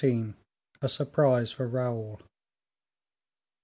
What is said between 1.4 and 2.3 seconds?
for Raoul.